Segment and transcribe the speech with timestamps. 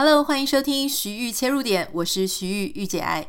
[0.00, 3.26] Hello，欢迎收听徐玉切入点，我是徐玉御姐爱。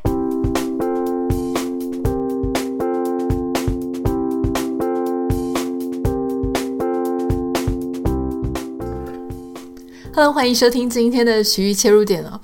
[10.14, 12.40] Hello，欢迎收听今天的徐玉切入点哦。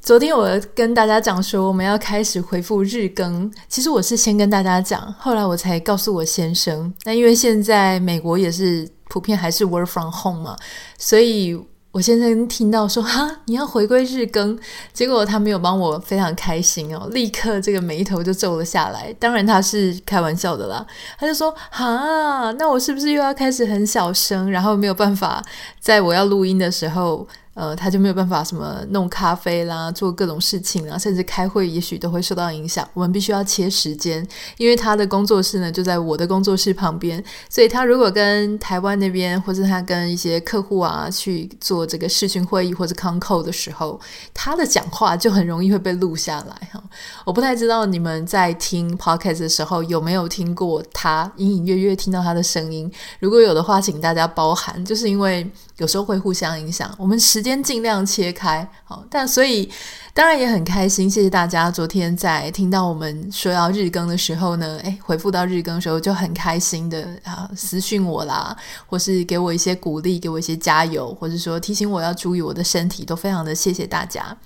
[0.00, 6.92] 昨天我跟大家讲说我们要开始恢复日更，其实我是先跟大家讲，后来我才告诉我先生。
[7.04, 10.56] 那因为现在美国也是普遍还是 work from home 嘛，
[10.98, 11.56] 所以。
[11.92, 14.58] 我先生听到说哈，你要回归日更，
[14.92, 19.14] 结果他没有帮我非常开心哦，立刻这个眉头就皱了下来。
[19.18, 20.86] 当然他是开玩笑的啦，
[21.18, 25.44] 他就说哈，那我是不是又要开始很小声，然后没有办法
[25.78, 27.28] 在我要录音的时候。
[27.54, 32.88] 呃，他就没有办法什么弄咖啡啦，做各种事情啦，甚至开会也许都会受到影响。
[32.94, 44.00] 我们必须要切时间，因为他的工作室呢就在我的工作室旁边，所以他如果跟台湾那边或者他跟一些客户啊去做这个视讯会议或者 conco 的时候，
[44.32, 46.82] 他的讲话就很容易会被录下来哈。
[47.24, 55.46] 我不太知道你们在听 podcast 的时候有没有听过他隐隐约约听到他的声音，如果有的话，请大家包涵，就是因为
[55.82, 56.88] 有时候会互相影响。
[56.96, 59.68] 我们时间尽量切开，好，但所以
[60.14, 61.68] 当然也很开心，谢谢大家。
[61.68, 74.36] 昨天在听到我们说要日更的时候呢，诶，回复到日更的时候就很开心的啊，私讯我啦，或是给我一些鼓励，给我一些加油，或者说提醒我要注意我的身体，都非常的谢谢大家。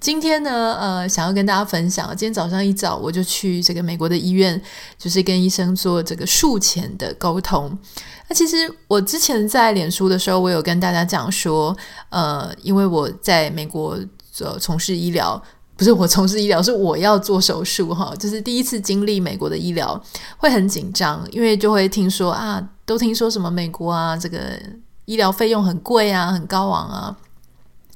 [0.00, 4.60] 今天呢，呃，想要跟大家分享，今天早上一早我就去这个美国的医院，
[4.98, 7.78] 就是跟医生做这个术前的沟通。
[8.26, 8.56] 那其实
[8.88, 11.76] 我之前在脸书的时候，我有跟大家讲说，
[12.08, 13.98] 呃，因为我在美国
[14.32, 15.40] 做从事医疗，
[15.76, 20.02] 不是我从事医疗，是我要做手术哈，就是第一次经历美国的医疗，
[20.38, 24.58] 会很紧张，因为就会听说啊，都听说什么美国啊，这个
[25.04, 27.16] 医疗费用很贵啊，很高昂啊。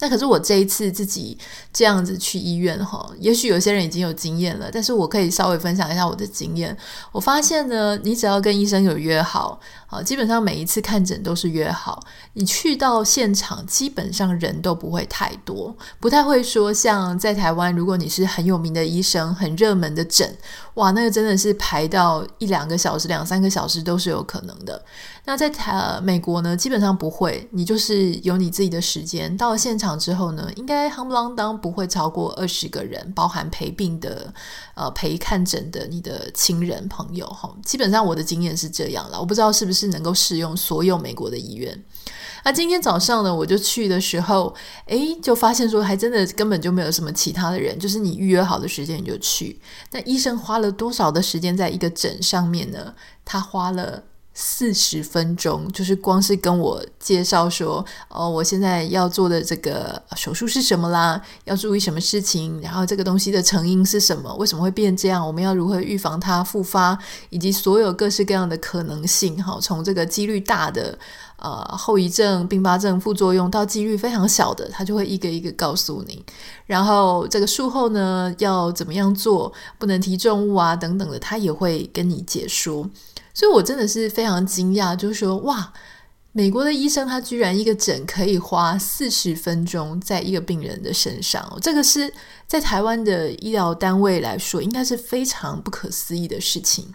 [0.05, 1.39] 那可是我这一次自己
[1.73, 6.77] 这样子去医院哈，也许有些人已经有经验了，但是我可以稍微分享一下我的经验。
[7.11, 12.05] 我发现呢，你只要跟医生有约好，啊，基本上每一次看诊都是约好，
[12.35, 20.37] 你去到现场，基本上人都不会太多，不太会说像在台湾，如果你是很有名的医生、很热门的诊，
[20.75, 24.85] 哇，那个真的是排到一两个小时、两三个小时都是有可能的。
[25.27, 29.35] 那在台、呃、美国呢，基本上不会，你就是有你自己的时间。
[29.39, 34.33] 到了现场之后呢，应该夯不啷当不会超过二十个人，包含陪病的、
[34.75, 37.51] 呃陪看诊的你的亲人朋友哈。
[37.65, 41.83] 基本上我的经验是这样了，我不知道是不是能够适用所有美国的医院。
[42.45, 44.55] 那今天早上呢，我就去的时候，
[44.89, 49.59] 诶，就发现说还真的根本就没有什么其他的人，就是你预约好的时间你就去。
[49.93, 52.93] 那医生花了多少的时间在一个诊上面呢？
[53.25, 54.03] 他花了。
[54.37, 66.99] 四十分钟，就是光是跟我介绍说，哦，我现在要做的这个手术是什么啦，要注意什么事情，然后这个东西的成因是什么，为什么会变这样，我们要如何预防它复发，
[67.31, 70.99] 以及所有各式各样的可能性，哈，从这个几率大的
[71.37, 76.21] 呃后遗症、并发症、副作用到几率非常小的，他就会一个一个告诉你。
[76.67, 82.91] 然后这个术后呢，要怎么样做，不能提重物啊等等的，他也会跟你解说。
[83.35, 85.73] 所以，我真的是非常惊讶，就是说，哇，
[86.33, 92.13] 美国的医生他居然一个诊可以花四十分钟在一个病人的身上，这个是
[92.47, 96.93] 在台湾的医疗单位来说，应该是非常不可思议的事情。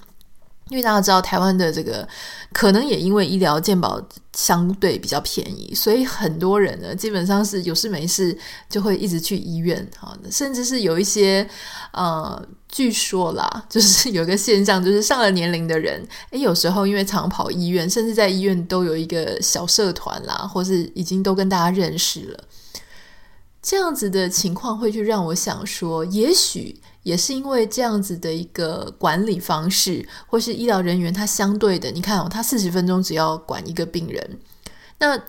[0.69, 2.07] 因为大家知道，台湾的这个
[2.53, 4.00] 可能也因为医疗健保
[4.35, 8.38] 相对比较便宜，所以很多人呢，基本上是有事没事
[8.69, 11.47] 就会一直去医院，哈，甚至是有一些
[11.91, 22.44] 呃，据说啦， 就是有个现象，就是上了年龄的人，诶，有时候因为常跑医院，甚至在医院都有一个小社团啦，或是已经都跟大家认识了，
[23.62, 26.80] 这样子的情况会去让我想说，也许。
[27.09, 34.40] 也是因为这样子的一个管理方式，或是医疗人员，他相对的，你看哦，他四十分钟只要管一个病人，
[35.00, 35.19] 那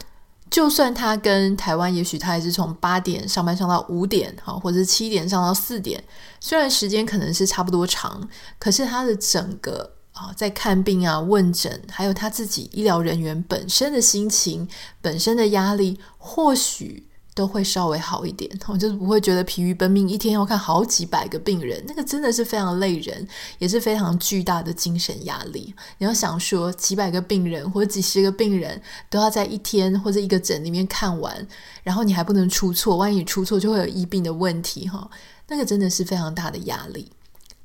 [0.51, 6.05] 就算他跟台湾，也许他也是从八点上班上到五点，哈，或者是七点上到四点，
[6.39, 8.29] 虽然时间可能是差不多长，
[8.59, 14.69] 可是他的整个啊，在看病啊、问诊，还有他自己医疗人员本身的心情、
[15.01, 17.07] 本身的压力，或许。
[17.41, 23.27] 都会稍微好一点，我就是不会觉得疲于奔命，一天要看好几百个病人，那个真的是非常累人，
[23.59, 25.75] 也是非常巨大的精神压力。
[25.97, 28.79] 你要想说几百个病人或者几十个病人
[29.09, 31.35] 都要在一天或者一个诊里面看完，
[31.83, 35.11] 然后你还不能出错，万一你出错就会有医病的问题哈，
[35.49, 37.11] 那个真的是非常大的压力。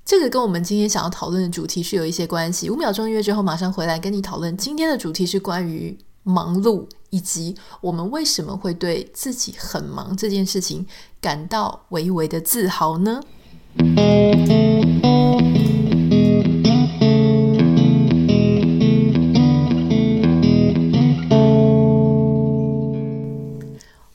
[0.05, 2.69] 这个跟我们今天想要讨论的主题是有一些关系。
[2.69, 10.85] 五秒钟音乐之后马上回来跟你讨论，今天的主题是关于忙碌，以及我们为什么会对自己很忙这件事情
[11.21, 13.21] 感到微微的自豪呢？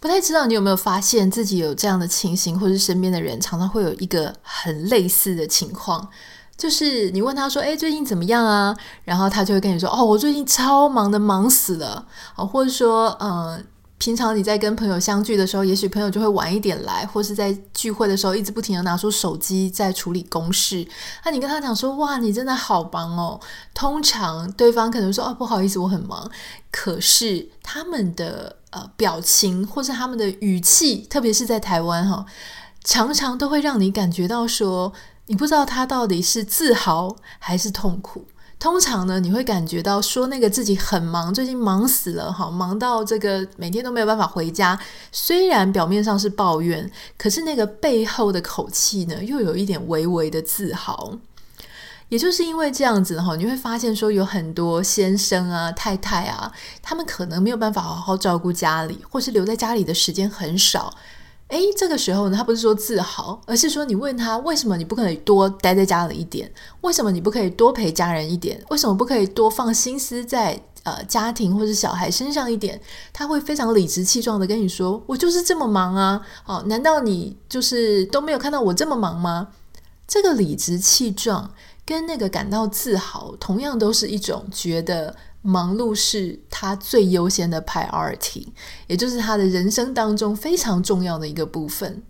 [0.00, 6.08] 不太知道你有没有发现自己有这样的情形，或是身边的人常常会有一个很类似的情况。
[6.60, 13.64] 就是你问他说：“诶，最近怎么样啊？”然后他就会跟你说：“哦，我最近超忙的，忙死了。”哦，或者说，嗯，
[13.96, 20.86] 平常你在跟朋友相聚的时候，也许朋友就会晚一点来，或是在聚会的时候一直不停地拿出手机在处理公事。
[21.24, 23.40] 那你跟他讲说：“哇，你真的好忙哦。”
[23.72, 26.30] 通常对方可能说：“哦，不好意思，我很忙。”
[26.70, 32.26] 可是他们的呃表情或是他们的语气，特别是在台湾哈，
[32.84, 34.92] 常常都会让你感觉到说。
[35.30, 38.26] 你不知道他到底是自豪还是痛苦。
[38.58, 44.76] 通常呢，你会感觉到说那个自己很忙，最近忙死了，哈，忙到这个每天都没有办法回家。
[45.12, 51.16] 虽然表面上是抱怨，可是那个背后的口气呢，又有一点微微的自豪。
[52.08, 56.50] 也就是因为这样子哈，你会发现说有很多先生啊、太太啊，
[56.82, 60.92] 他们可能没有办法好好照顾家里，或是留在家里的时间很少。
[61.50, 66.50] 诶，这个时候呢，他不是说自豪，而是说你问他为什么你不可以多待在家里一点？
[66.82, 68.62] 为什么你不可以多陪家人一点？
[68.70, 72.80] 为什么不可以多放心思在呃家庭或者小孩身上一点？
[73.12, 79.48] 他会非常理直气壮的跟你说：“我就是这么忙啊！”哦，难道你就是都没有看到我这么忙吗？
[80.06, 81.52] 这个理直气壮
[81.84, 85.16] 跟那个感到自豪，同样都是一种觉得。
[85.42, 88.46] 忙碌是他最优先的 priority，
[88.86, 92.02] 也就是他的人生当中非常重要的一个部分。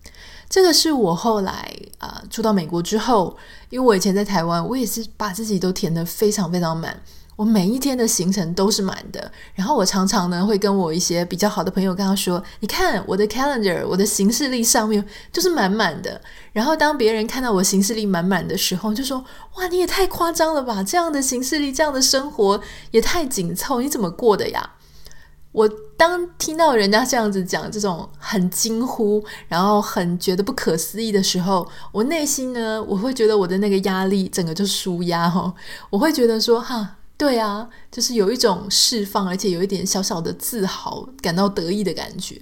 [0.48, 3.36] 这个是我后来啊、呃、住到美国之后，
[3.68, 7.00] 因为我以前在台湾，我也是把自己都填得非常非常满。
[7.40, 15.02] 我每一天的行程都是满的，然后我常常呢会跟我一些比较好的朋友跟他说：“你看我的 calendar，我的行事历上面
[15.32, 16.20] 就是满满的。”
[16.52, 19.24] 然后当别人看到我行事历满满的时候，就说
[19.56, 20.82] ：“哇，你也太夸张了吧！
[20.82, 22.60] 这样的行事历，这样的生活
[22.90, 24.72] 也太紧凑，你怎么过的呀？”
[25.52, 25.66] 我
[25.96, 35.54] 当听到人家这样子讲，这种很惊呼，然后很觉得不可思议的时候，我内心呢，我会觉得我的那个压力整个就舒压哈，
[35.88, 36.96] 我会觉得说哈。
[37.20, 42.40] 对啊，就是有一种释放，而且有一点小小的自豪，感到得意的感觉。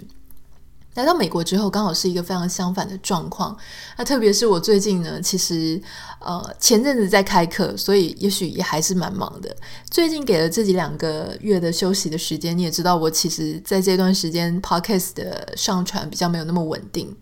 [0.95, 3.59] 来到美国之后，刚好是一个非常相反的状况。
[3.97, 5.83] 那特别是我最近呢，其实
[6.21, 9.53] 呃前阵子在开课，所以也许也还是蛮忙的。
[9.91, 17.17] 最近给了自己两个月的休息的时间，你也知道，我其实在这段时间 podcast 的上传比较没有那么稳定。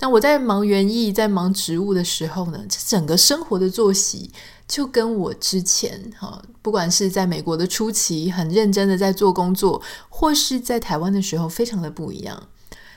[0.00, 4.30] 那我在忙园艺，在忙植物的时候呢，这整个生活的作息。
[4.68, 12.48] 就跟我之前哈，不管是在美国的初期很认真的在做工作，或是在台湾的时候，非常的不一样。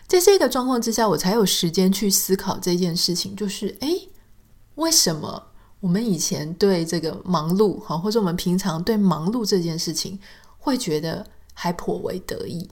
[0.08, 4.10] 在这个状况之下，我才有时间去思考这件事情，就是诶，
[4.76, 5.48] 为什么
[5.80, 10.20] 我们以前对这个忙碌哈，或者我们平常对忙碌这件事情，
[10.58, 11.24] 会觉得
[11.54, 12.68] 还颇为得意？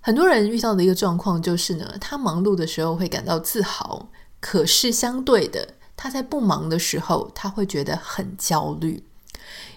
[0.00, 4.08] 很多人遇到的一个状况就是呢，他忙碌的时候会感到自豪，
[4.38, 5.74] 可是相对的。
[6.02, 9.04] 他在不忙的时候，他会觉得很焦虑。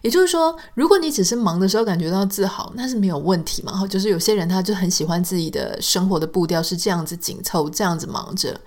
[0.02, 3.86] 也就是说，如果你只是忙的时候感觉到自豪，那是没有问题嘛。
[3.88, 8.58] 就是有些人他就很喜欢自己的生活的步调是这样子紧凑，这样子忙着。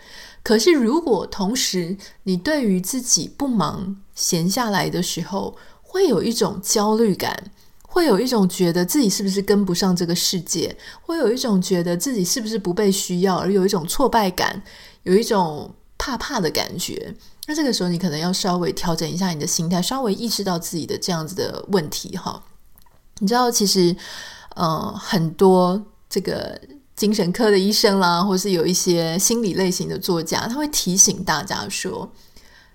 [0.43, 7.51] 可是如果同时你对于自己不忙闲下来的时候，会有一种焦虑感，
[7.83, 14.63] 会有一种觉得自己是不是跟不上这个世界，会有一种觉得自己是不是不被需要，而有一种挫败感，
[15.05, 17.15] 有一种怕怕的感觉。
[17.47, 22.43] 那这个时候，你可能要稍微调整一下你的心态，稍微意识到自己的这样子的问题哈。
[23.21, 23.97] 你知道，其实，
[24.57, 26.61] 呃，很多这个
[26.97, 32.13] 精神科的医生啦，或是有一些心理类型的作家，他会提醒大家说，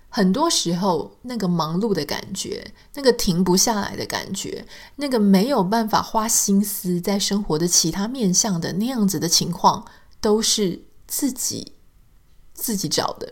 [0.07, 9.85] 很多时候那个忙碌的感觉，那个停不下来的感觉，那个没有办法花心思在生活的其他面向的那样子的情况，
[10.21, 11.73] 都是自己
[12.53, 13.31] 自己找的。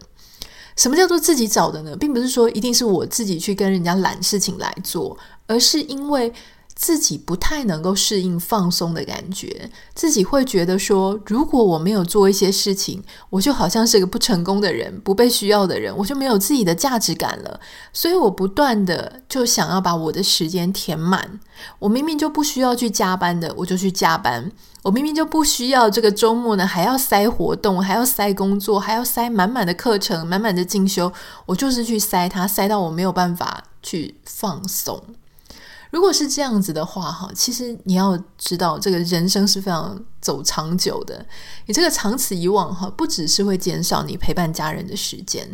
[0.80, 1.94] 什么叫做自己找的呢？
[1.98, 6.32] 并不是说一定是我自己去跟人家揽事情来做，而是因为
[6.80, 17.60] 自己不太能够适应放松的感觉，自己会觉得说，如果我没有做一些事情，我就好像是个不成功的人，不被需要的人，我就没有自己的价值感了。
[17.92, 21.42] 所以我不断的就想要把我的时间填满。
[21.80, 24.50] 我明明就不需要去加班的，我就去加班。
[24.84, 31.12] 我明明就不需要这个周末呢，还要塞活动，还要塞工作，还要塞满满的课程，满满的进修，
[31.46, 35.04] 我就是去塞它，塞到我没有办法去放松。
[35.90, 41.26] 如果是这样子的话，哈，其实你要知道，这个人生是非常走长久的。
[41.66, 45.52] 你这个长此以往，哈，不只是会减少你陪伴家人的时间。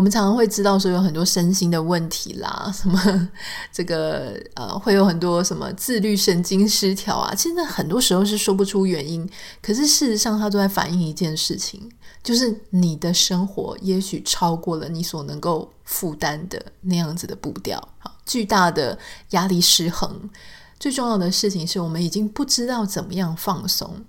[0.00, 3.28] 我们常常会知道说有很多身心的问题啦，什么
[3.70, 9.28] 这个呃会有很多什么自律神经失调啊，其实很多时候是说不出原因，
[9.60, 11.86] 可是事实上它都在反映一件事情，
[12.22, 18.98] 就是你的生活也许超过了你所能够负担的那样子的步调，好，巨大的
[19.32, 20.30] 压力失衡。
[20.78, 24.02] 最重要的事情是我们已经不知道怎么样放松。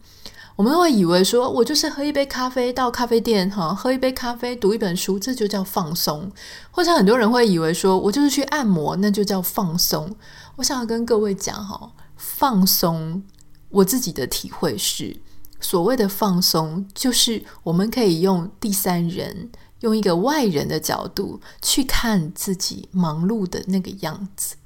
[0.62, 6.32] 我们会以为说，我就是喝一杯咖啡，到咖啡店哈，喝一杯咖啡，读一本书，这就叫放松。
[6.70, 10.16] 或者很多人会以为说，我就是去按摩，那就叫放松。
[10.58, 13.24] 我想要跟各位讲哈，放松，
[13.70, 15.18] 我自己的体会是，
[15.60, 19.50] 所谓的放松，就是我们可以用第三人，
[19.80, 24.58] 用一个外人的角度去看自己忙碌的那个样子。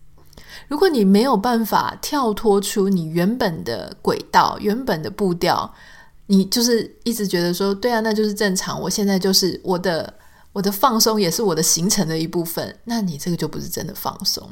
[0.67, 5.73] 如果你没有办法跳脱出你原本的轨道、原本的步调，
[6.27, 8.79] 你就是一直觉得说，对啊，那就是正常。
[8.81, 10.13] 我现在就是我的
[10.53, 12.75] 我的放松，也是我的行程的一部分。
[12.85, 14.49] 那你这个就不是真的放松。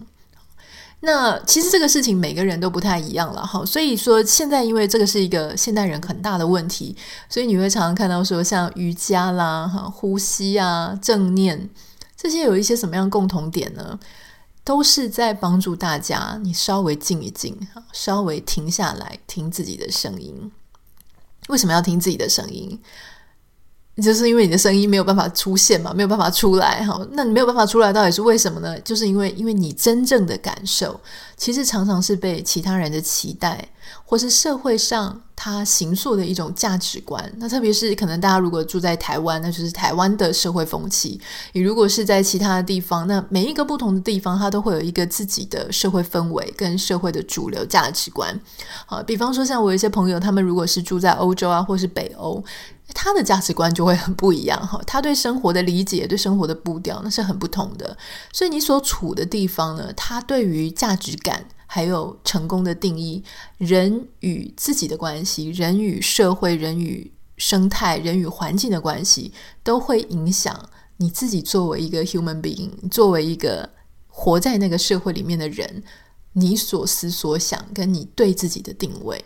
[1.05, 3.65] 那其实这个事情每个人都不太一样了哈。
[3.65, 6.95] 所以说，现在因为这个是一个现代人很大的问题，
[7.27, 11.69] 所以你会常常看到说，像瑜伽啦、哈呼吸啊、正念
[12.15, 13.99] 这些有一些什么样共同点呢？
[14.63, 20.51] 都是在帮助大家，你稍微静一静，稍微停下来听自己的声音。
[21.49, 22.79] 为什么要听自己的声音？
[24.01, 26.99] 就是因为你的声音没有办法出现嘛，没有办法出来哈。
[27.11, 28.79] 那你没有办法出来，到底是为什么呢？
[28.79, 30.99] 就是因为，因为你真正的感受，
[31.37, 33.69] 其实常常是被其他人的期待，
[34.03, 37.31] 或是社会上他形塑的一种价值观。
[37.37, 41.19] 那特别是可能大家如果住在台湾，那就是台湾的社会风气；
[41.51, 48.39] 你如果是在其他的地方，那每一个不同的地方，它都会有一个自己的社会氛围跟社会的主流价值观。
[48.87, 52.43] 好，比方说像我一些朋友，他们如果是住在欧洲啊，或是北欧。
[52.93, 57.97] 他的价值观就会很不一样哈，他对生活的理解、对生活的步调那是很不同的。
[58.31, 63.23] 所以你所处的地方呢，他对于价值感还有成功的定义、
[63.57, 73.67] 人与自己的关系、人与社会、人与生态、人与环境的关系，都会影响你自己作为一个 human being，作为一个
[74.07, 75.83] 活在那个社会里面的人，
[76.33, 79.23] 你所思所想跟你对自己的定位。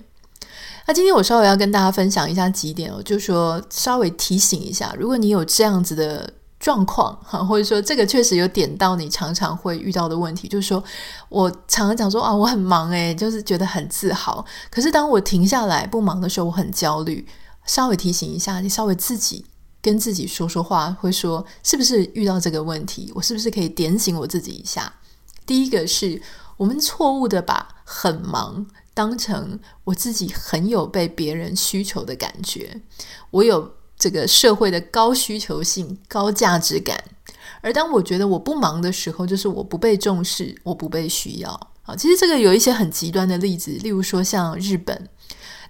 [0.87, 10.81] 那今天我稍微要跟大家分享一下几点哦，就说稍微提醒一下，如果你有这样子的状况哈，或者说这个确实有点到你常常会遇到的问题，就是说
[11.27, 17.27] 我常常讲说啊，我很忙诶，就是觉得很自豪，可是当我停下来不忙的时候，我很焦虑。
[17.65, 19.45] 稍微提醒一下，你稍微自己
[19.81, 23.11] 跟自己说说话，会说是不是遇到这个问题？
[23.13, 24.93] 我是不是可以点醒我自己一下？
[25.45, 26.21] 第一个是
[26.55, 28.65] 我们错误的把很忙。
[28.97, 32.81] 当成我自己很有被别人需求的感觉，
[33.29, 36.97] 我有这个社会的高需求性、高价值感。
[37.61, 41.51] 而当我觉得我不忙的时候，就是我不被重视，我不被需要。
[41.83, 45.07] 啊，其实这个有一些很极端的例子，例如说像日本。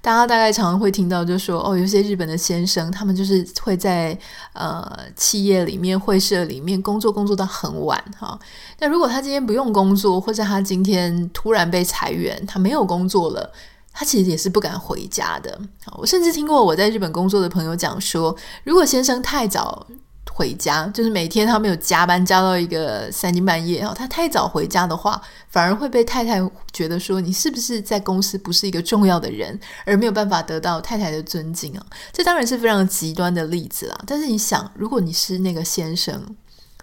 [0.02, 4.18] 大家大概常常会听到，就说哦，有些日本的先生，他们就是会在
[4.54, 8.40] 呃企业里面、会社里面工作，工作到很晚哈。
[8.80, 13.52] 那如果他今天不用工作，或者他今天突然被裁员，他没有工作了，
[13.92, 15.60] 他其实也是不敢回家的。
[15.98, 19.88] 我甚至听过我在日本工作的朋友讲说，如果先生太早。
[20.34, 26.40] 回家就是每天他没有加班加到一个三更半夜哦，他太早回家的话，反而会被太太
[26.72, 31.86] 觉得说，你是不是在公司不是一个重要的人，而没有办法得到太太的尊敬啊？
[32.14, 33.98] 这当然是非常极端的例子啦。
[34.06, 36.36] 但是你想，如果你是那个先生，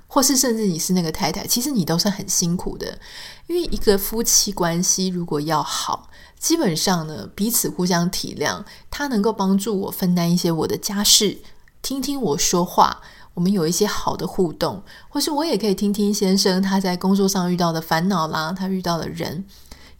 [0.07, 2.99] 或是甚至你是那个太太，其实你都是很辛苦的，
[3.47, 6.09] 因为一个夫妻关系如果要好，
[6.39, 11.39] 基本上呢，彼此互相体谅，他能够帮助我分担一些我的家事，
[11.83, 13.01] 听听我说话。
[13.35, 19.45] 我们有一些好的互动，或是我也可以听听先生他在工作上遇到的烦恼啦，他遇到的人，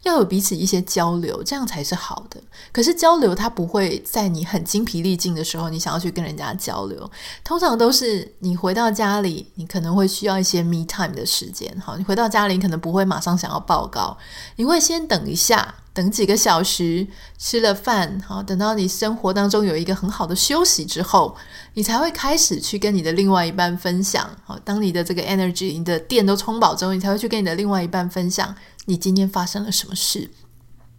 [0.05, 2.39] 要有彼此一些交流，这样才是好的。
[2.71, 7.11] 可是交流它不会在你很精疲力尽的时候，你想要去跟人家交流，
[7.43, 11.75] 通常都是你回到家里，你可能会需要一些 me time 的时间。
[11.83, 14.17] 好，你回到家里，你可能不会马上想要报告，
[14.55, 15.75] 你会先等一下。
[15.95, 17.07] 等几个小时，
[17.37, 21.33] 吃了饭，好，等到你生活当中有一个很好的休息之后，
[21.75, 24.29] 你才会开始去跟你的另外一半分享。
[24.43, 28.53] 好，当你的这个 energy，你的电都充饱之后，你才会去跟你的另外一半分享
[28.85, 30.31] 你今天发生了什么事，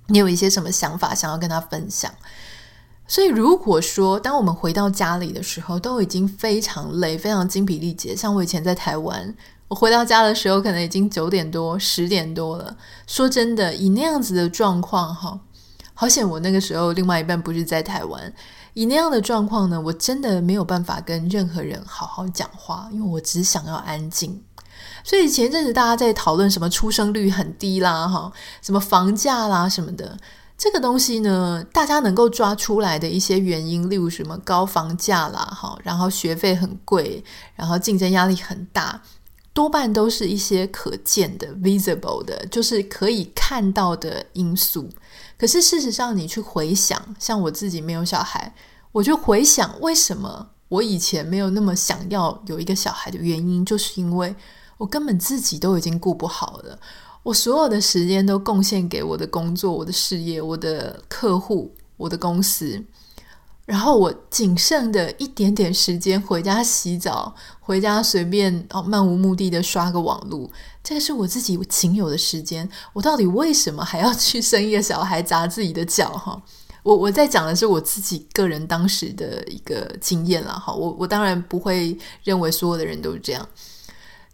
[0.08, 2.12] 你有一些什么想法想要跟他分享。
[3.08, 9.32] 所以，如果说当我们回到家里的时候，都已经非常累、非常精疲力竭，像我以前在台湾，
[9.68, 12.76] 我回到家的时候，可能已经九点多、十点多了。
[13.06, 15.38] 说真的，以那样子的状况，哈，
[15.94, 18.32] 好险我那个时候另外一半不是在台湾。
[18.74, 24.42] 以那样的状况呢，我真的没有办法跟任何人好好讲话，因为我只想要安静。
[25.06, 30.18] 所以前阵子大家在讨论什么出生率很低啦，哈，什么房价啦什么的。
[30.58, 37.22] 这个东西呢，大家能够抓出来的一些原因，例如什么高房价啦，哈，然后学费很贵，
[37.54, 39.00] 然后竞争压力很大，
[39.52, 44.90] 多半都是一些可见的 visible 的，就是可以看到的因素。
[45.38, 48.52] 可是事实上，你去回想，像我自己没有小孩，
[48.90, 54.34] 我就回想为什么我以前没有那么想要有一个小孩的原因，就是因为
[54.78, 56.78] 我根本自己都已经顾不好了。
[57.22, 62.84] 我所有的时间都贡献给我的工作、我的事业、我的客户、我的公司，
[63.64, 70.48] 然后我仅剩的一点点时间回家洗澡，回家随便哦漫无目的的刷个网络，
[70.84, 72.68] 这个是我自己仅有的时间。
[72.92, 76.10] 我到底为什么还要去生一个小孩砸自己的脚？
[76.12, 76.40] 哈，
[76.84, 80.52] 我我在讲的是我自己个人当时的一个经验了。
[80.52, 83.48] 哈，我我当然不会认为所有的人都是这样。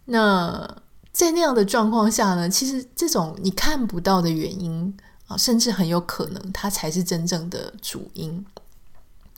[0.05, 0.77] 那。
[1.13, 4.91] 在那样的状况下呢，其实这种你看不到的原因
[5.27, 8.43] 啊，甚至很有可能它才是真正的主因。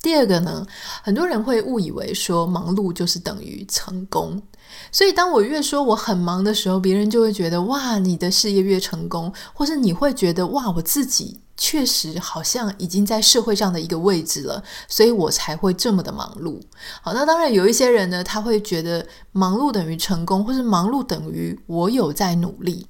[0.01, 0.65] 第二个呢，
[1.03, 4.41] 很多人会误以为说忙碌就是等于成功，
[4.89, 11.41] 所以当我越说我很忙的时候，别人就会觉得哇，你的事业越成功，或是你会觉得哇，我自己。
[11.57, 16.61] 确实好像已经在社会上的一个位置了，所以我才会这么的忙碌。
[17.01, 22.87] 好，那当然有一些人呢，他会觉得忙碌等于成功，或是忙碌等于我有在努力，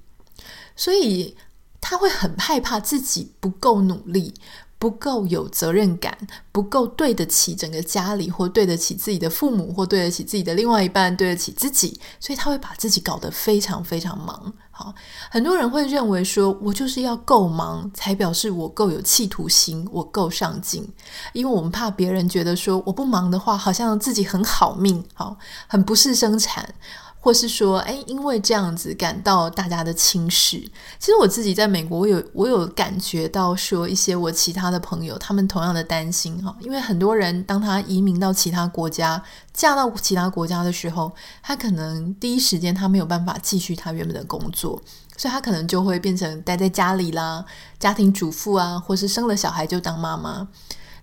[0.76, 1.36] 所以
[1.80, 4.34] 他会很害怕自己不够努力。
[4.86, 6.16] 不够有责任感，
[6.52, 14.54] 不够对得起整个家里，或对得起自己的父母，或对得起自己的另外一半，对得起自己，所以他会把自己搞得非常非常忙。
[14.70, 14.94] 好，
[15.32, 20.88] 很多人会认为说，我就是要够忙，才表示我够有企图心，我够上进。
[21.34, 26.76] 因为我们怕别人觉得说，我不忙的话，好像自己很好命，好，很不事生产。
[27.26, 30.60] 或是说，哎，因为这样子感到大家的轻视。
[31.00, 36.56] 其实我自己在美国，我有我有感觉到说，一些我其他的朋友，他们同样的担心哈。
[36.60, 39.20] 因为很多人当他移民到其他国家，
[39.52, 41.12] 嫁到其他国家的时候，
[41.42, 44.80] 他可能第一时间他没有办法继续他原本的工作，
[45.18, 47.44] 所以他可能就会变成待在家里啦，
[47.80, 50.48] 家庭主妇啊，或是生了小孩就当妈妈。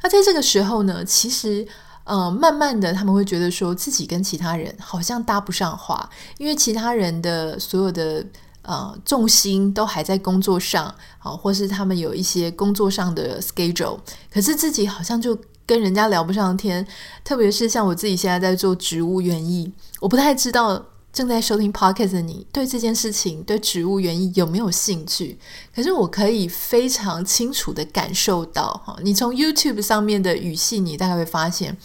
[0.04, 1.66] 那在这个时候呢，其实。
[2.04, 8.24] 呃，慢慢的，他们会觉得说自己跟其他人好像搭不上话，因为其他人的所有的
[8.62, 13.98] 呃重心都还在工作上，好，或是他们有一些工作上的 schedule，
[14.32, 16.86] 可是自己好像就跟人家聊不上天。
[17.24, 20.86] 特别是像我自己现在在做植物园艺，我不太知道。
[21.12, 25.38] 正在收听 Podcast 的你，对这件事情，对植物园艺有没有兴趣？
[25.74, 31.76] 可是我可以非常清楚的感受到，哈，你从 YouTube 上面的语系，你大概会发现，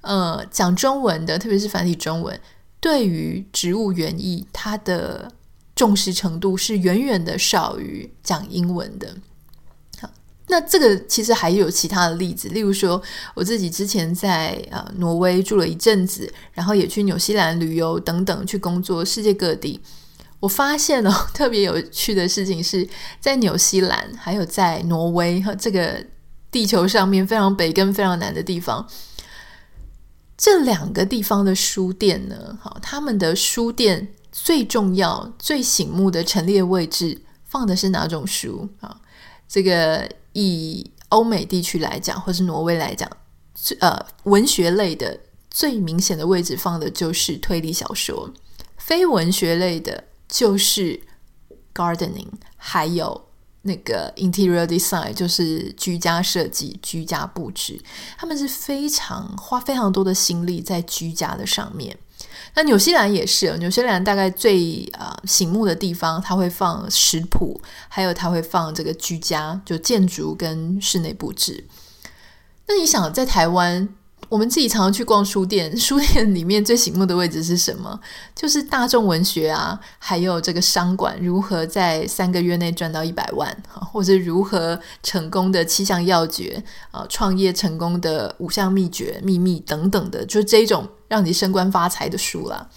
[0.00, 2.40] 呃，讲中文的，特别是繁体中文，
[2.80, 5.30] 对于植物园艺，它的
[5.76, 9.16] 重视程度是远远的少于讲英文的。
[10.50, 13.00] 那这个其实还有其他的例子，例如说
[13.34, 19.78] 我自己之前在呃挪威住了一阵子，然后也去纽西兰旅游等等去工作，世界各地。
[20.40, 22.88] 我发现哦， 特别有趣的事情是
[23.20, 26.02] 在纽西兰还有在挪威和这个
[26.50, 28.88] 地球上面非常北跟非常南的地方，
[30.36, 38.96] 这两个地方的书店呢，好，他们的书店最重要、最醒目的陈列位置放的是哪种书啊？
[39.46, 40.08] 这个。
[40.40, 43.10] 以欧美地区来讲，或是挪威来讲，
[43.54, 45.18] 最呃，文学类的
[45.50, 48.30] 最明显的位置放的就是推理小说；
[48.76, 51.00] 非文学类的，就是
[51.74, 53.28] gardening，还有
[53.62, 57.80] 那个 interior design，就是居家设计、居家布置。
[58.16, 61.98] 他们是非常花非常多的心力在居家的上面。
[62.58, 71.64] 那纽西兰也是，纽西兰大概最啊、醒目的地方，它会放食谱，还有它会放这个居家，就建筑跟室内布置。
[72.66, 73.88] 那你想，在台湾，
[74.28, 78.00] 我们自己常常去逛书店，书店里面最醒目的位置是什么？
[78.34, 90.88] 就是大众文学啊，还有这个商管如何在三个月内赚到一百万，或者如何成功的七项要诀啊，创业成功的五项秘诀、秘密等等的，就这种。
[91.08, 92.68] 让你升官发财的书啦，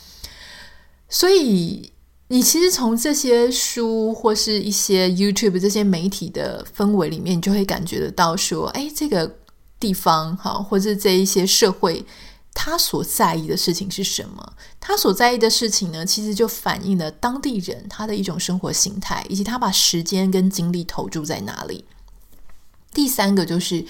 [1.10, 1.92] 所以
[2.30, 9.38] 你其实从这些书或是一些 YouTube 这些媒体的氛围里面，你就会感觉得到说，哎，这个
[9.80, 12.06] 地方，哈，或者这一些社会，
[12.54, 14.54] 他所在意的事情是什么？
[14.80, 21.84] 他所在意的事情呢，其实就反映了当地人他的一种生活形态，以及他把时间跟精力投注在哪里。
[22.94, 23.86] 第三个就是，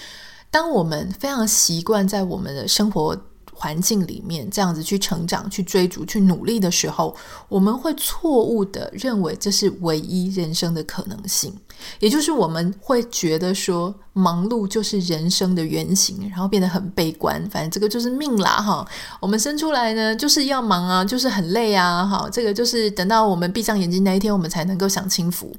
[0.49, 3.15] 当我们非常习惯在我们的生活
[3.61, 7.15] 环境里面这样子去成长、去追逐、去努力的时候，
[7.47, 11.53] 我们会错误的认为这是唯一人生的可能性，
[11.99, 17.39] 也就是我们会觉得说忙碌就是人生的原型，然后变得很悲观。
[17.51, 18.83] 反正这个就是命啦，哈，
[19.19, 25.55] 我们生出来呢就是要忙啊，就是很累啊，哈，这个就是等到我们闭上眼睛那一天，我们才能够享清福。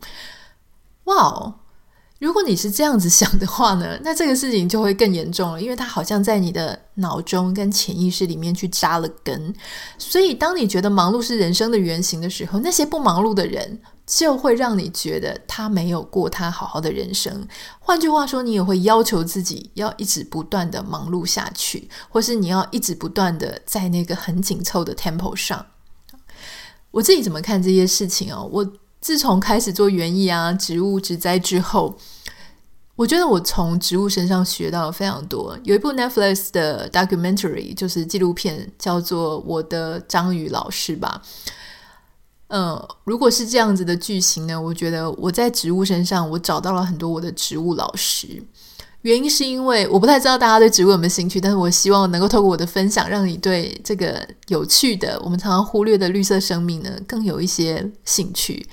[1.04, 1.54] 哇哦！
[2.22, 9.52] 如果你是这样子想的话呢， 那这个事情就会更严重了，因为它好像在你的脑中跟潜意识里面去扎了根。
[9.98, 17.44] 所以，当你觉得忙碌是人生的原型的时候，那些不忙碌的人就会让你觉得他没有过他好好的人生。
[17.80, 25.66] 换句话说，你也会要求自己要一直不断的忙碌下去，或是你要一直不断的在那个很紧凑的 tempo 上。
[26.92, 28.48] 我自己怎么看这些事情哦？
[28.52, 31.98] 我自从开始做园艺啊、植物植栽之后。
[32.94, 35.58] 我觉得我从植物身上学到了非常多。
[35.64, 41.22] 有一部 Netflix 的 documentary，就是纪录片，叫做《我的章鱼老师》吧。
[42.48, 48.44] 嗯，如果是这样子的剧情呢，我觉得我在植物身上，我找到了很多我的植物老师。
[49.02, 58.64] 原因是因为我不太知道大家对植物有没有兴趣，但是我希望能够透过我的分享，让你对这个有趣的、我们常常忽略的绿色生命呢，更有一些兴趣。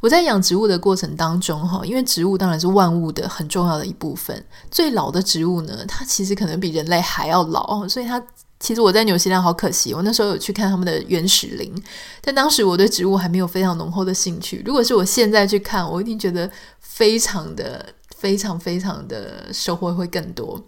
[0.00, 4.44] 我在养植物的过程当中，哈，因为植物当然是万物的很重要的一部分。
[4.70, 8.22] 最老的植物呢，它其实可能比人类还要老，所以它
[8.60, 11.72] 其实我在纽西兰好可惜，我那时候有去看他们的原始林，
[12.20, 14.62] 但当时我对植物还没有非常浓厚的兴趣。
[14.66, 16.48] 如果是我现在去看，我一定觉得
[16.78, 17.84] 非常的、
[18.18, 20.62] 非常、非常的收获会更多。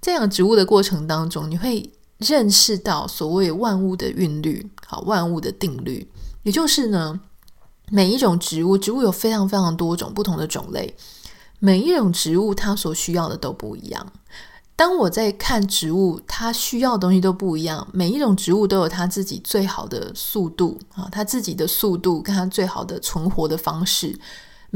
[0.00, 6.10] 在养植物的过程当中，你会认识到所谓万物的韵律，好，万物的定律，
[6.42, 7.20] 也就是呢。
[7.88, 10.96] 每一种植物，植物有非常非常多种不同的种类，
[11.60, 14.12] 每一种植物它所需要的都不一样。
[14.74, 17.86] 当我在看植物，它需要的东西都不一样。
[17.92, 24.18] 每一种植物都有它自己最好的速度啊，它自己的速度跟它最好的存活的方式。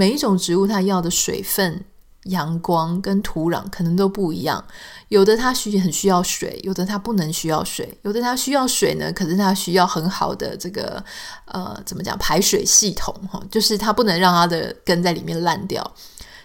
[0.00, 1.84] 每一种植物它要的水分。
[2.24, 4.62] 阳光跟土壤可能都不一样，
[5.08, 11.02] 有的它需很需要水，有的它不能需要水，有的它需要水呢，可是它需要很好的这个
[11.46, 15.82] 呃怎么讲排水系统哈，就是它不能让它的根在里面烂掉。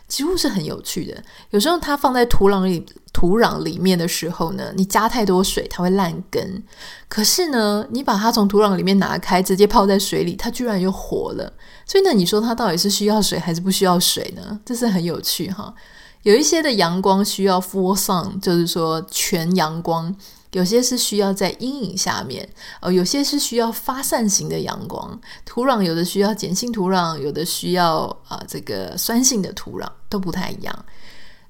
[0.07, 6.63] 植物是很有趣的，有时候它放在土壤里土壤里面的时候呢，你加太多水它会烂根，
[7.07, 11.51] 可是呢，你把它从土壤里面拿开，直接泡在水里，它居然又活了。
[11.87, 14.59] 所以呢，你说它到底是需要水还是不需要水呢？
[14.63, 15.73] 这是很有趣哈。
[16.21, 20.11] 有一些的阳光需要 full sun，就是说全阳光；
[20.55, 22.47] 有些是需要在阴影下面，
[22.79, 25.19] 呃，有些是需要发散型的阳光。
[25.43, 30.85] 土壤有的需要碱性土壤，有的需要啊、呃、这个酸性的土壤，都不太一样。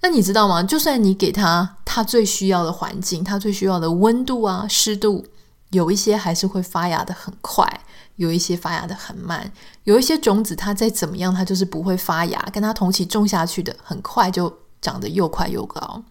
[0.02, 0.64] 那你知道吗？
[0.64, 5.24] 就算你给它它最需要的环境，它最需要的温度啊、湿度，
[5.70, 7.82] 有一些还是会发芽的很快。
[8.16, 9.52] 有一些发芽的很慢，
[9.84, 16.02] 有一些种子它再怎么样，它就是不会发芽，跟它同期种下去的，很快就长得又快又高。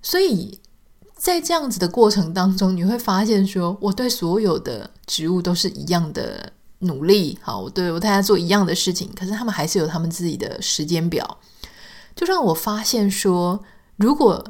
[0.00, 0.60] 所以
[1.18, 11.38] 在这样子的过程当中，你会发现说，我对所有的植物都是一样的努力，好，我对我大家做一样的事情，可是他们还是有他们自己的时间表，
[12.14, 13.60] 就让我发现说，
[13.96, 14.42] 如果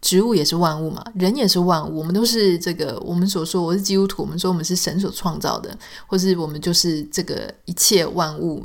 [0.00, 2.96] 植物也是万物嘛，人也是万物，我们都是这个。
[3.00, 8.64] 我们所说我是基督徒，我们说我们是神所创造的，或是我们就是这个一切万物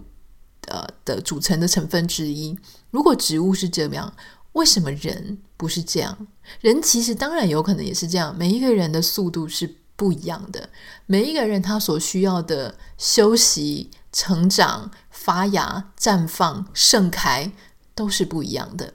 [0.68, 2.56] 呃的组成的成分之一。
[2.92, 4.14] 如果植物是这样，
[4.54, 6.28] 为什么人不是这样？
[6.62, 8.36] 人其实当然有可能也是这样。
[8.38, 10.70] 每一个人的速度是不一样的，
[11.06, 17.52] 每一个人他所需要的休息、成长、发芽、绽放、盛开
[17.96, 18.94] 都是不一样的。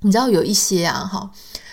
[0.00, 1.30] 你知道有一些啊，哈，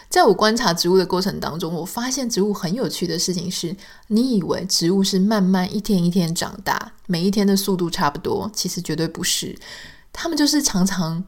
[0.09, 3.75] 在我观察植物的过程当中，我发现植物很有趣的事情是，
[4.07, 9.57] 你以为植物是慢慢一天一天长大，每一天的速度差不多，其实绝对不是。
[10.13, 11.23] 它们就是常常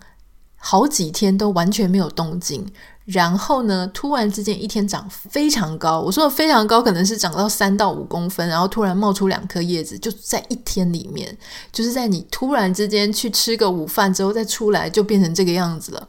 [0.65, 2.65] 好几天都完全没有动静，
[3.04, 5.99] 然后呢，突然之间一天长非常高。
[5.99, 11.38] 我说的非常高，可能是长到三到五公分，然后突然冒出两颗叶子，就在一天里面，
[11.73, 16.08] 就是在你突然之间去吃个午饭之后再出来，就变成这个样子了。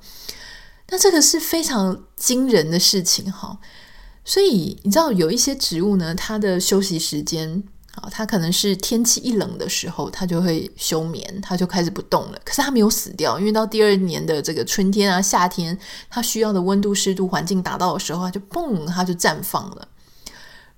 [0.90, 3.58] 那这个是非常惊人的事情哈，
[4.24, 7.60] 所以你知道有一些植物呢，它的休息时间
[7.96, 12.38] 啊，他可能是天气一冷的时候，他就会休眠，他就开始不动了。
[12.44, 15.78] 可是他没有死掉，因为到第二年的这个春天啊、夏天，
[16.10, 19.88] 他需要的温度、湿度环境达到的时候，他就嘣，他就绽放了。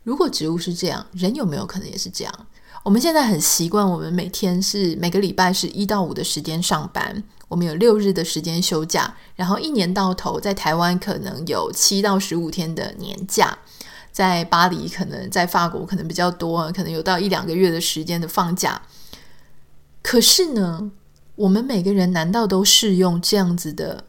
[0.02, 2.46] 如果植物是这样，人有没有可能也是这样？
[2.84, 13.58] 我们现在很习惯，我们每天是每个礼拜是一到五的时间上班，我们有六日的时间休假，然后一年到头在台湾可能有七到十五天的年假。
[14.16, 18.80] 在巴黎，可能在法国可能比较多，可能有到一两个月的时间的放假。
[20.00, 20.90] 可是呢，
[21.34, 24.04] 我们每个人难道都适用这样子的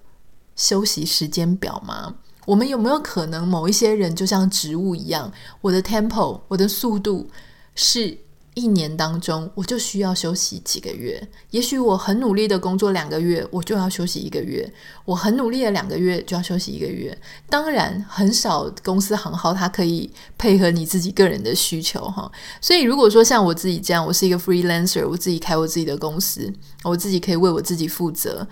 [0.56, 2.16] 休息时间表吗？
[2.46, 7.30] 我们有没有可能某一些人就像植物一样，我的 tempo，我的速度
[7.76, 8.18] 是？
[8.58, 11.22] 一年当中，我就需要休息几个月。
[11.52, 14.68] 也许我很努力的工作两个月，我就要休息一个月；
[15.06, 17.16] 我很努力的两个月，就要休息一个月。
[17.48, 22.32] 当然，很少公司行号它可以配合你自己个人的需求哈。
[22.60, 26.52] 所以，如果说像我自己这样，我是一个 freelancer，我自己开我自己的公司，
[26.84, 28.48] 我自己可以为我自己负责。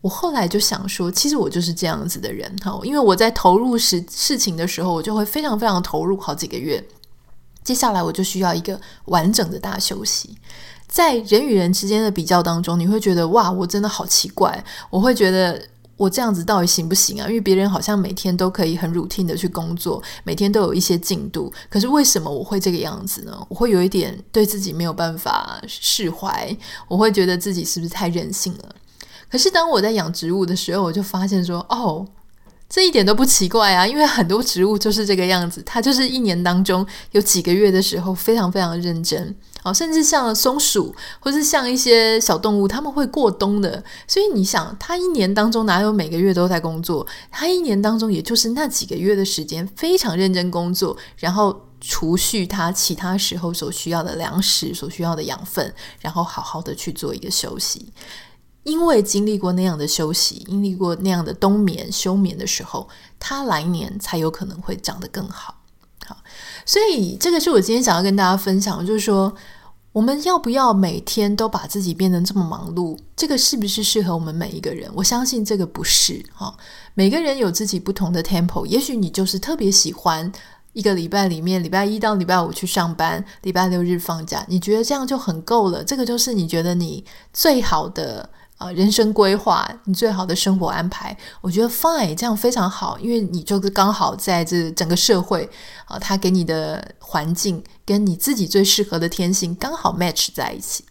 [0.00, 6.82] 我后来就想说，其实我就是这样子的人哈，因为我在投入事事情的时候，我就会非常非常投入好几个月。
[7.70, 10.36] 接下来我就需要一个完整的大休息。
[10.88, 14.64] 在人与人之间的比较当中，你会觉得哇，我真的好奇怪。
[14.90, 15.62] 我会觉得
[15.96, 17.28] 我这样子到底行不行啊？
[17.28, 21.52] 因为别人好像每天都可以很 routine 的去工作，每天都有一些进度。
[21.68, 23.46] 可是为什么我会这个样子呢？
[23.48, 26.52] 我会有一点对自己没有办法释怀。
[26.88, 28.74] 我会觉得自己是不是太任性了？
[29.30, 32.04] 可是当我在养植物的时候，我就发现说，哦。
[32.70, 43.82] 这一点都不奇怪啊，因为很多植物就是这个样子，它就是一年当中有几个月的时候非常非常认真哦，甚至像松鼠或是像一些小动物，它们会过冬的。
[44.06, 47.04] 所以你想，它一年当中哪有每个月都在工作？
[47.28, 57.92] 它一年当中也就是那几个月的时间非常认真工作，然后储蓄它其他时候所需要的粮食、所需要的养分，然后好好的去做一个休息。
[58.62, 65.56] 因为经历过那样的休息，经历过那样的冬眠、休眠的时候，它来年才有可能会长得更好。
[66.06, 66.16] 好，
[66.66, 69.32] 所以这个是我今天想要跟大家分享，就是说，
[69.92, 72.98] 我们要不要每天都把自己变得这么忙碌？
[73.16, 74.90] 这个是不是适合我们每一个人？
[74.94, 76.22] 我相信这个不是。
[76.34, 76.54] 哈，
[76.94, 80.30] 每个人有自己不同的 tempo，也许你就是特别喜欢
[80.74, 85.82] 一个礼拜里面，礼拜一到礼拜五去上班，礼拜六日放假，你觉得这样就很够了？
[85.82, 88.28] 这个就是你觉得你最好的。
[88.60, 95.48] 啊，人生规划，你最好的生活安排，我觉得 fine，这样非常好，因为你就是刚好在这整个社会
[95.86, 100.84] 啊，他给你的环境跟你自己最适合的天性刚好 match 在一起。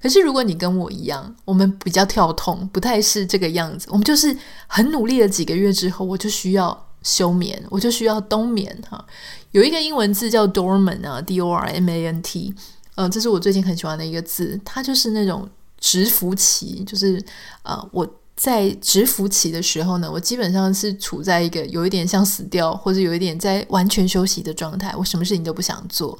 [0.00, 4.34] 可是如果你跟我一样，我们比较跳痛，不太是这个样子，我们就是
[4.66, 9.04] 很努力了几个月之后，我就需要休眠，我就需要冬眠哈。
[9.50, 12.54] 有一个英文字叫 dormant 啊，D O R M A N T，
[12.94, 15.46] 嗯，这是我最近很喜欢的一个字，它就是那种。
[15.82, 17.20] 直伏期就是，
[17.64, 26.16] 呃，我在直伏期的时候呢，我基本上是处在一个有一点像死掉，或者有一点在完全休息的状态，我什么事情都不想做。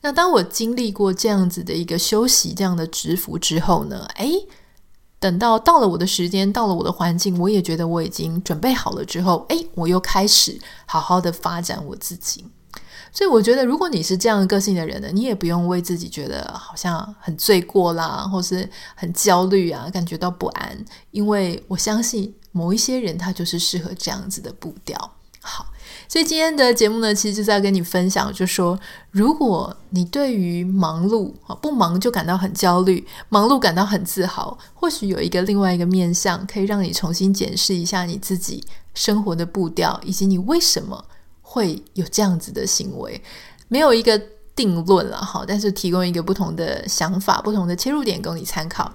[0.00, 4.32] 那当我经历过这样子的一个休息，这样的直伏之后呢，诶，
[5.20, 12.46] 等到到了我的时间，到了我的环境，我也觉得我已经准备好了之后，诶，我又开始好好的发展我自己。
[13.14, 20.84] 所以我觉得，如果你是这样个性的人呢，你也不用为自己觉得好像很罪过啦，或是很焦虑啊，感觉到不安。
[21.12, 25.12] 因为我相信某一些人他就是适合这样子的步调。
[25.40, 25.66] 好，
[26.08, 28.76] 所以今天的节目呢，其实就是要跟你分享，就说，
[29.12, 41.04] 如果你对于忙碌啊不忙就感到很焦虑，忙碌感到很自豪，或许有一个另外一个面向，可以让你重新检视一下你自己生活的步调，以及你为什么。
[41.54, 43.22] 会有这样子的行为，
[43.68, 44.20] 没有一个
[44.56, 48.92] 定论了哈，但是提供一个不同的想法、不同的切入点供你参考。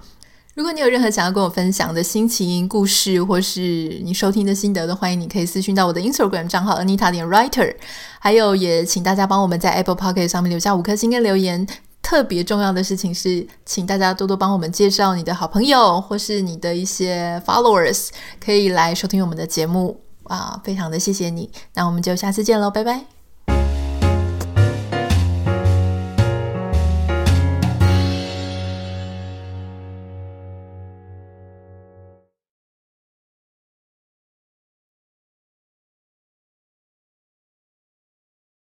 [0.55, 7.73] 如果你有任何想要跟我分享的心情、故事，或是你收听的心得都，欢迎你可以私讯到我的 Instagram 账号 Anita 点 Writer。
[8.19, 11.65] 还有，也请大家帮我们在 Apple Podcast 上面留下五颗星跟留言。
[12.01, 18.09] 特别重要的事情是，请大家多多帮我们介绍你的好朋友，或是你的一些 Followers，
[18.43, 20.08] 可以来收听我们的节目。
[20.29, 23.18] 啊，非常的谢谢你，那我们就下次见喽，拜拜。